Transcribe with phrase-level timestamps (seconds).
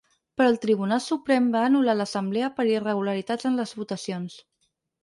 [0.39, 4.43] Però el Tribunal Suprem va anul·lar l’assemblea per irregularitats en les votacions.